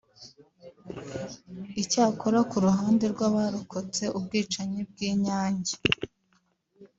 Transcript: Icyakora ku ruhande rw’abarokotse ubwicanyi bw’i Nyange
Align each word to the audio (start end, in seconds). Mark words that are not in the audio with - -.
Icyakora 1.81 2.39
ku 2.49 2.57
ruhande 2.65 3.05
rw’abarokotse 3.13 4.03
ubwicanyi 4.17 4.79
bw’i 4.89 5.11
Nyange 5.23 5.75